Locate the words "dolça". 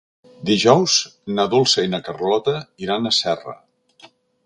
1.53-1.85